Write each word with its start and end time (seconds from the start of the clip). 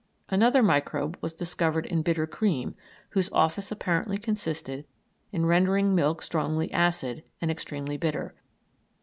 Another 0.29 0.63
microbe 0.63 1.15
was 1.21 1.35
discovered 1.35 1.85
in 1.85 2.01
bitter 2.01 2.25
cream 2.25 2.73
whose 3.09 3.29
office 3.31 3.71
apparently 3.71 4.17
consisted 4.17 4.87
in 5.31 5.45
rendering 5.45 5.93
milk 5.93 6.23
strongly 6.23 6.71
acid 6.71 7.23
and 7.39 7.51
extremely 7.51 7.97
bitter. 7.97 8.33